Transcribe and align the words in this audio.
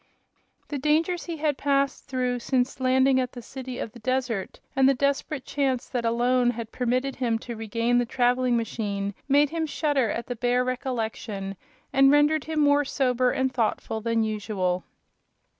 The 0.69 0.79
dangers 0.79 1.25
he 1.25 1.37
had 1.37 1.59
passed 1.59 2.07
through 2.07 2.39
since 2.39 2.79
landing 2.79 3.19
at 3.19 3.33
the 3.33 3.41
city 3.43 3.77
of 3.77 3.91
the 3.91 3.99
desert 3.99 4.59
and 4.75 4.89
the 4.89 4.95
desperate 4.95 5.45
chance 5.45 5.87
that 5.89 6.05
alone 6.05 6.49
had 6.49 6.71
permitted 6.71 7.17
him 7.17 7.37
to 7.37 7.55
regain 7.55 7.99
the 7.99 8.05
traveling 8.07 8.57
machine 8.57 9.13
made 9.27 9.51
him 9.51 9.67
shudder 9.67 10.09
at 10.09 10.25
the 10.25 10.35
bare 10.35 10.63
recollection 10.63 11.55
and 11.93 12.09
rendered 12.09 12.45
him 12.45 12.61
more 12.61 12.83
sober 12.83 13.29
and 13.29 13.53
thoughtful 13.53 14.01
than 14.01 14.23
usual. 14.23 14.83